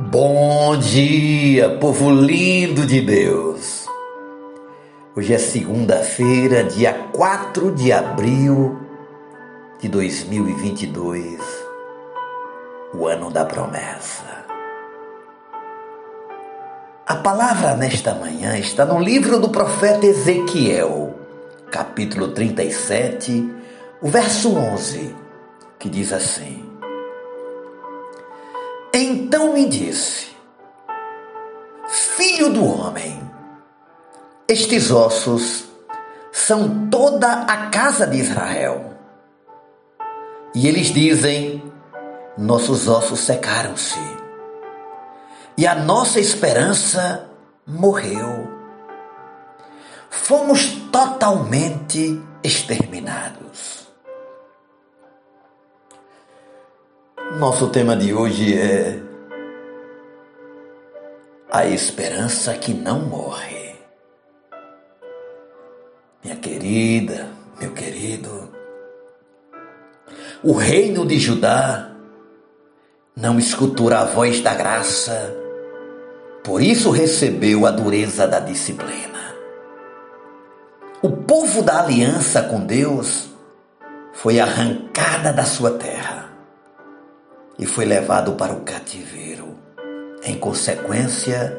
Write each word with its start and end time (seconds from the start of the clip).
Bom 0.00 0.76
dia, 0.76 1.70
povo 1.80 2.08
lindo 2.08 2.86
de 2.86 3.00
Deus! 3.00 3.84
Hoje 5.16 5.34
é 5.34 5.38
segunda-feira, 5.38 6.62
dia 6.62 6.92
4 7.12 7.74
de 7.74 7.92
abril 7.92 8.78
de 9.80 9.88
2022, 9.88 11.40
o 12.94 13.08
ano 13.08 13.28
da 13.28 13.44
promessa. 13.44 14.46
A 17.04 17.16
palavra 17.16 17.74
nesta 17.74 18.14
manhã 18.14 18.56
está 18.56 18.86
no 18.86 19.00
livro 19.00 19.40
do 19.40 19.48
profeta 19.48 20.06
Ezequiel, 20.06 21.12
capítulo 21.72 22.28
37, 22.28 23.52
o 24.00 24.06
verso 24.06 24.54
11, 24.54 25.16
que 25.76 25.88
diz 25.88 26.12
assim: 26.12 26.67
então 28.92 29.52
me 29.52 29.68
disse: 29.68 30.28
Filho 31.88 32.50
do 32.52 32.64
homem, 32.64 33.20
estes 34.46 34.90
ossos 34.90 35.64
são 36.32 36.88
toda 36.88 37.30
a 37.42 37.66
casa 37.68 38.06
de 38.06 38.18
Israel. 38.18 38.94
E 40.54 40.66
eles 40.66 40.88
dizem: 40.88 41.62
Nossos 42.36 42.88
ossos 42.88 43.20
secaram-se, 43.20 43.98
e 45.56 45.66
a 45.66 45.74
nossa 45.74 46.20
esperança 46.20 47.28
morreu. 47.66 48.48
Fomos 50.08 50.66
totalmente 50.90 52.22
exterminados. 52.42 53.87
Nosso 57.36 57.68
tema 57.68 57.94
de 57.94 58.14
hoje 58.14 58.58
é 58.58 59.00
a 61.50 61.66
esperança 61.66 62.54
que 62.54 62.72
não 62.72 63.00
morre. 63.00 63.76
Minha 66.24 66.36
querida, 66.36 67.28
meu 67.60 67.72
querido, 67.72 68.48
o 70.42 70.54
reino 70.54 71.06
de 71.06 71.18
Judá 71.18 71.90
não 73.14 73.38
escutou 73.38 73.92
a 73.92 74.04
voz 74.04 74.40
da 74.40 74.54
graça, 74.54 75.32
por 76.42 76.62
isso 76.62 76.90
recebeu 76.90 77.66
a 77.66 77.70
dureza 77.70 78.26
da 78.26 78.40
disciplina. 78.40 79.34
O 81.02 81.10
povo 81.10 81.62
da 81.62 81.82
aliança 81.82 82.42
com 82.42 82.64
Deus 82.64 83.28
foi 84.14 84.40
arrancada 84.40 85.30
da 85.30 85.44
sua 85.44 85.72
terra 85.72 86.17
e 87.58 87.66
foi 87.66 87.84
levado 87.84 88.32
para 88.32 88.52
o 88.52 88.60
cativeiro 88.60 89.56
em 90.22 90.38
consequência 90.38 91.58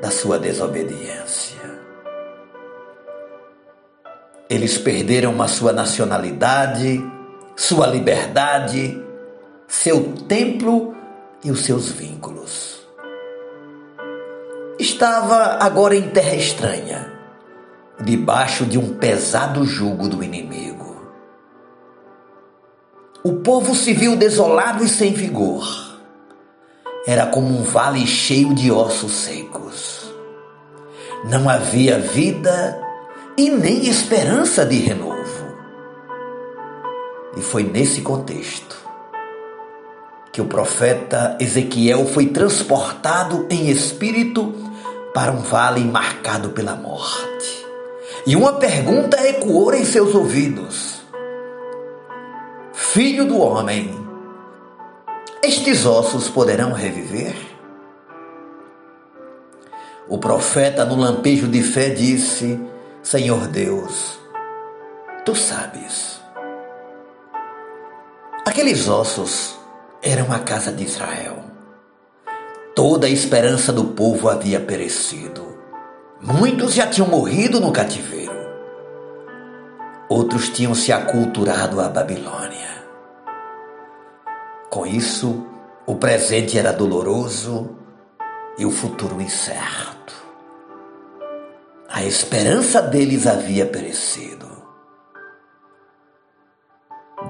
da 0.00 0.10
sua 0.10 0.38
desobediência. 0.38 1.58
Eles 4.48 4.78
perderam 4.78 5.40
a 5.42 5.48
sua 5.48 5.72
nacionalidade, 5.72 7.02
sua 7.56 7.86
liberdade, 7.86 9.02
seu 9.66 10.12
templo 10.28 10.94
e 11.42 11.50
os 11.50 11.64
seus 11.64 11.88
vínculos. 11.88 12.86
Estava 14.78 15.58
agora 15.60 15.96
em 15.96 16.10
terra 16.10 16.34
estranha, 16.34 17.10
debaixo 18.00 18.66
de 18.66 18.78
um 18.78 18.96
pesado 18.96 19.64
jugo 19.64 20.08
do 20.08 20.22
inimigo. 20.22 20.73
O 23.26 23.36
povo 23.36 23.74
se 23.74 23.94
viu 23.94 24.16
desolado 24.16 24.84
e 24.84 24.88
sem 24.88 25.14
vigor. 25.14 25.66
Era 27.06 27.24
como 27.24 27.58
um 27.58 27.62
vale 27.62 28.06
cheio 28.06 28.54
de 28.54 28.70
ossos 28.70 29.12
secos. 29.12 30.12
Não 31.24 31.48
havia 31.48 31.98
vida 31.98 32.78
e 33.34 33.48
nem 33.48 33.86
esperança 33.88 34.66
de 34.66 34.76
renovo. 34.76 35.56
E 37.34 37.40
foi 37.40 37.62
nesse 37.62 38.02
contexto 38.02 38.76
que 40.30 40.42
o 40.42 40.44
profeta 40.44 41.38
Ezequiel 41.40 42.04
foi 42.04 42.26
transportado 42.26 43.46
em 43.48 43.70
espírito 43.70 44.52
para 45.14 45.32
um 45.32 45.40
vale 45.40 45.80
marcado 45.82 46.50
pela 46.50 46.74
morte. 46.74 47.64
E 48.26 48.36
uma 48.36 48.52
pergunta 48.54 49.16
ecoou 49.26 49.72
em 49.72 49.86
seus 49.86 50.14
ouvidos: 50.14 50.93
Filho 52.94 53.24
do 53.24 53.40
homem, 53.40 53.90
estes 55.42 55.84
ossos 55.84 56.28
poderão 56.28 56.70
reviver? 56.70 57.34
O 60.08 60.16
profeta, 60.16 60.84
no 60.84 60.94
lampejo 60.94 61.48
de 61.48 61.60
fé, 61.60 61.90
disse: 61.90 62.56
Senhor 63.02 63.48
Deus, 63.48 64.16
tu 65.24 65.34
sabes. 65.34 66.20
Aqueles 68.46 68.86
ossos 68.86 69.58
eram 70.00 70.32
a 70.32 70.38
casa 70.38 70.70
de 70.70 70.84
Israel. 70.84 71.42
Toda 72.76 73.08
a 73.08 73.10
esperança 73.10 73.72
do 73.72 73.86
povo 73.86 74.28
havia 74.28 74.60
perecido. 74.60 75.58
Muitos 76.20 76.72
já 76.72 76.86
tinham 76.86 77.08
morrido 77.08 77.58
no 77.58 77.72
cativeiro. 77.72 78.38
Outros 80.08 80.48
tinham 80.50 80.76
se 80.76 80.92
aculturado 80.92 81.80
à 81.80 81.88
Babilônia. 81.88 82.73
Com 84.74 84.84
isso, 84.84 85.46
o 85.86 85.94
presente 85.94 86.58
era 86.58 86.72
doloroso 86.72 87.76
e 88.58 88.66
o 88.66 88.72
futuro 88.72 89.20
incerto. 89.20 90.12
A 91.88 92.02
esperança 92.02 92.82
deles 92.82 93.24
havia 93.24 93.66
perecido. 93.66 94.48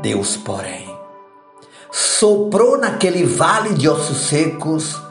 Deus, 0.00 0.36
porém, 0.36 0.88
soprou 1.90 2.78
naquele 2.78 3.24
vale 3.24 3.74
de 3.74 3.88
ossos 3.88 4.18
secos 4.18 5.02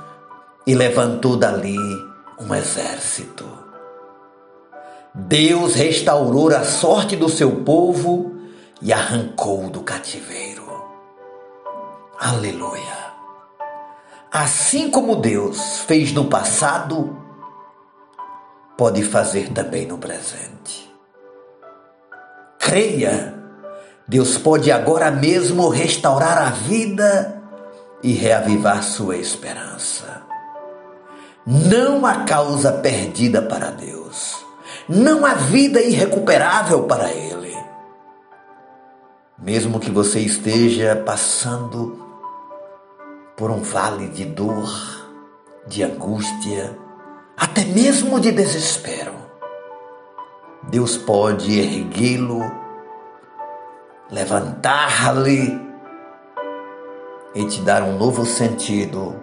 e 0.66 0.74
levantou 0.74 1.36
dali 1.36 1.76
um 2.40 2.56
exército. 2.56 3.46
Deus 5.14 5.74
restaurou 5.74 6.48
a 6.56 6.64
sorte 6.64 7.18
do 7.18 7.28
seu 7.28 7.58
povo 7.66 8.38
e 8.82 8.94
arrancou 8.94 9.70
do 9.70 9.82
cativeiro. 9.82 10.61
Aleluia. 12.24 13.14
Assim 14.32 14.92
como 14.92 15.16
Deus 15.16 15.80
fez 15.80 16.14
no 16.14 16.26
passado, 16.26 17.18
pode 18.78 19.04
fazer 19.04 19.50
também 19.50 19.88
no 19.88 19.98
presente. 19.98 20.96
Creia, 22.60 23.34
Deus 24.08 24.38
pode 24.38 24.72
agora 24.72 25.10
mesmo 25.10 25.68
restaurar 25.70 26.38
a 26.38 26.52
vida 26.52 27.42
e 28.04 28.14
reavivar 28.14 28.84
sua 28.84 29.18
esperança. 29.18 30.22
Não 31.44 32.06
há 32.06 32.24
causa 32.24 32.72
perdida 32.72 33.42
para 33.42 33.72
Deus, 33.72 34.46
não 34.88 35.26
há 35.26 35.34
vida 35.34 35.82
irrecuperável 35.82 36.84
para 36.84 37.12
Ele. 37.12 37.58
Mesmo 39.40 39.80
que 39.80 39.90
você 39.90 40.20
esteja 40.20 40.96
passando 41.04 42.01
por 43.42 43.50
um 43.50 43.64
vale 43.64 44.08
de 44.10 44.24
dor, 44.24 44.70
de 45.66 45.82
angústia, 45.82 46.78
até 47.36 47.66
mesmo 47.66 48.20
de 48.20 48.32
desespero. 48.32 49.16
Deus 50.70 50.96
pode 50.96 51.60
erguê-lo, 51.60 52.40
levantar-lhe 54.12 55.60
e 57.34 57.44
te 57.48 57.62
dar 57.62 57.82
um 57.82 57.98
novo 57.98 58.28
sentido 58.28 59.16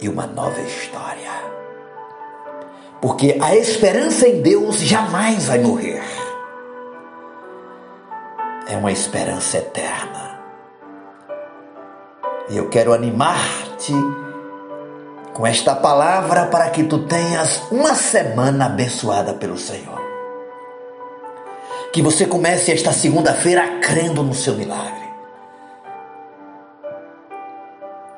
e 0.00 0.08
uma 0.08 0.26
nova 0.26 0.60
história. 0.60 1.30
Porque 3.00 3.38
a 3.40 3.54
esperança 3.54 4.26
em 4.26 4.42
Deus 4.42 4.80
jamais 4.80 5.46
vai 5.46 5.60
morrer. 5.60 6.02
É 8.66 8.76
uma 8.76 8.90
esperança 8.90 9.58
eterna. 9.58 10.37
E 12.50 12.56
eu 12.56 12.68
quero 12.68 12.94
animar-te 12.94 13.92
com 15.34 15.46
esta 15.46 15.74
palavra 15.76 16.46
para 16.46 16.70
que 16.70 16.82
tu 16.84 17.00
tenhas 17.06 17.62
uma 17.70 17.94
semana 17.94 18.66
abençoada 18.66 19.34
pelo 19.34 19.58
Senhor. 19.58 19.98
Que 21.92 22.00
você 22.00 22.26
comece 22.26 22.72
esta 22.72 22.90
segunda-feira 22.90 23.78
crendo 23.80 24.22
no 24.22 24.34
seu 24.34 24.54
milagre. 24.54 25.08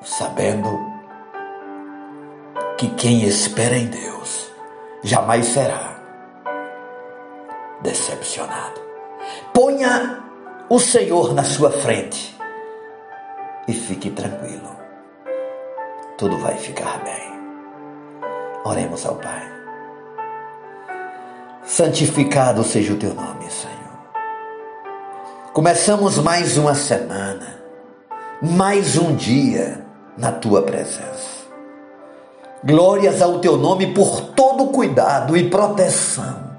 Sabendo 0.02 0.78
que 2.78 2.88
quem 2.90 3.24
espera 3.24 3.76
em 3.76 3.86
Deus 3.86 4.50
jamais 5.02 5.46
será 5.46 5.98
decepcionado. 7.82 8.80
Ponha 9.52 10.22
o 10.68 10.78
Senhor 10.78 11.34
na 11.34 11.42
sua 11.42 11.70
frente 11.70 12.39
e 13.70 13.72
fique 13.72 14.11
tranquilo. 14.11 14.76
tudo 16.19 16.37
vai 16.38 16.56
ficar 16.56 17.02
bem. 17.02 17.31
Oremos 18.64 19.06
ao 19.06 19.14
Pai. 19.14 19.43
Santificado 21.64 22.62
seja 22.62 22.93
o 22.93 22.96
teu 22.96 23.14
nome, 23.14 23.50
Senhor. 23.50 23.76
Começamos 25.55 26.19
mais 26.19 26.58
uma 26.58 26.75
semana, 26.75 27.62
mais 28.43 28.99
um 28.99 29.14
dia 29.14 29.87
na 30.19 30.32
tua 30.32 30.62
presença. 30.62 31.46
Glórias 32.62 33.23
ao 33.23 33.38
teu 33.38 33.56
nome 33.56 33.94
por 33.94 34.20
todo 34.32 34.66
cuidado 34.66 35.37
e 35.37 35.49
proteção. 35.49 36.50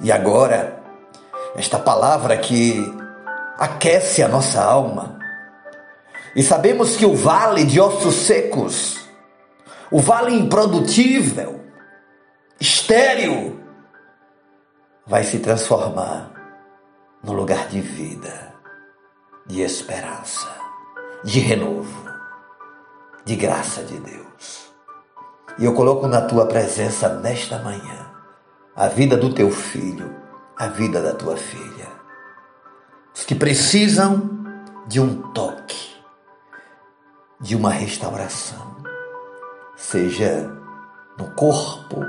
E 0.00 0.12
agora, 0.12 0.78
esta 1.56 1.78
palavra 1.78 2.36
que 2.36 2.80
aquece 3.58 4.22
a 4.22 4.28
nossa 4.28 4.62
alma. 4.62 5.23
E 6.34 6.42
sabemos 6.42 6.96
que 6.96 7.06
o 7.06 7.14
vale 7.14 7.64
de 7.64 7.80
ossos 7.80 8.14
secos, 8.14 9.08
o 9.90 10.00
vale 10.00 10.34
improdutível, 10.34 11.60
estéril, 12.60 13.60
vai 15.06 15.22
se 15.22 15.38
transformar 15.38 16.32
no 17.22 17.32
lugar 17.32 17.68
de 17.68 17.80
vida, 17.80 18.54
de 19.46 19.60
esperança, 19.62 20.48
de 21.22 21.38
renovo, 21.38 22.10
de 23.24 23.36
graça 23.36 23.82
de 23.82 23.98
Deus. 23.98 24.72
E 25.58 25.64
eu 25.64 25.74
coloco 25.74 26.06
na 26.08 26.22
tua 26.22 26.46
presença 26.46 27.08
nesta 27.08 27.58
manhã 27.60 28.10
a 28.74 28.88
vida 28.88 29.16
do 29.16 29.32
teu 29.32 29.50
filho, 29.50 30.14
a 30.56 30.66
vida 30.66 31.00
da 31.00 31.14
tua 31.14 31.36
filha. 31.36 31.88
Os 33.14 33.24
que 33.24 33.34
precisam 33.34 34.30
de 34.86 35.00
um 35.00 35.22
toque, 35.32 35.93
de 37.44 37.54
uma 37.54 37.68
restauração, 37.68 38.74
seja 39.76 40.50
no 41.18 41.30
corpo, 41.32 42.00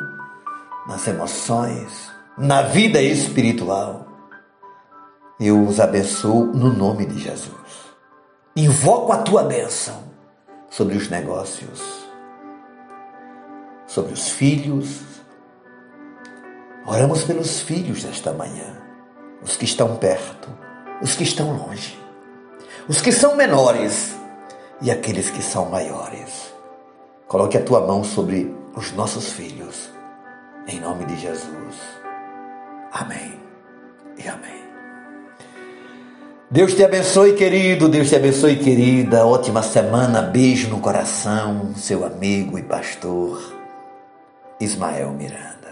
nas 0.87 1.05
emoções, 1.09 2.09
na 2.37 2.61
vida 2.61 3.01
espiritual. 3.01 4.07
Eu 5.37 5.61
os 5.61 5.81
abençoo 5.81 6.45
no 6.45 6.71
nome 6.71 7.05
de 7.05 7.19
Jesus. 7.19 7.51
Invoco 8.55 9.11
a 9.11 9.17
tua 9.17 9.43
bênção 9.43 10.05
sobre 10.69 10.95
os 10.95 11.09
negócios, 11.09 11.81
sobre 13.85 14.13
os 14.13 14.29
filhos. 14.29 15.01
Oramos 16.85 17.25
pelos 17.25 17.59
filhos 17.59 18.05
nesta 18.05 18.31
manhã, 18.31 18.77
os 19.43 19.57
que 19.57 19.65
estão 19.65 19.97
perto, 19.97 20.47
os 21.01 21.13
que 21.13 21.23
estão 21.23 21.57
longe, 21.57 21.99
os 22.87 23.01
que 23.01 23.11
são 23.11 23.35
menores 23.35 24.15
e 24.81 24.91
aqueles 24.91 25.29
que 25.29 25.41
são 25.41 25.69
maiores. 25.69 26.53
Coloque 27.27 27.57
a 27.57 27.63
tua 27.63 27.81
mão 27.81 28.03
sobre 28.03 28.53
os 28.75 28.91
nossos 28.91 29.31
filhos, 29.31 29.89
em 30.67 30.79
nome 30.79 31.05
de 31.05 31.17
Jesus. 31.17 31.75
Amém 32.91 33.39
e 34.17 34.27
amém. 34.27 34.63
Deus 36.49 36.73
te 36.73 36.83
abençoe, 36.83 37.33
querido. 37.33 37.89
Deus 37.89 38.07
te 38.07 38.15
abençoe, 38.15 38.55
querida. 38.57 39.25
Ótima 39.25 39.63
semana. 39.63 40.21
Beijo 40.21 40.69
no 40.69 40.79
coração. 40.79 41.73
Seu 41.75 42.05
amigo 42.05 42.57
e 42.57 42.63
pastor 42.63 43.41
Ismael 44.59 45.11
Miranda. 45.11 45.64